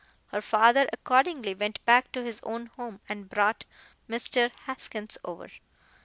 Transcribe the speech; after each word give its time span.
Her 0.29 0.41
father 0.41 0.89
accordingly 0.91 1.53
went 1.53 1.85
back 1.85 2.11
to 2.13 2.23
his 2.23 2.39
own 2.41 2.65
home, 2.75 3.01
and 3.07 3.29
brought 3.29 3.65
Mr. 4.09 4.49
Haskins 4.63 5.19
over. 5.23 5.51